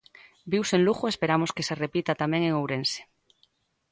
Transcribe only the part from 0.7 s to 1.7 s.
en Lugo e esperamos que